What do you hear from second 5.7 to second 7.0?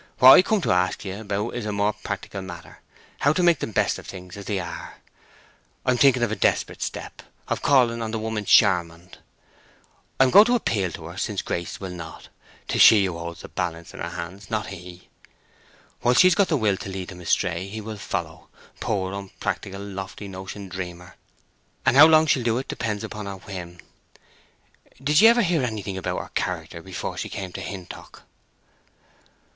I am thinking of a desperate